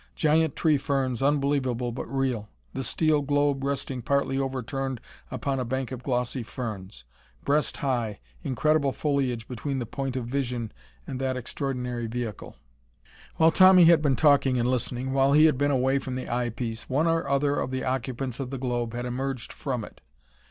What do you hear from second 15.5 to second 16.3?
been away from the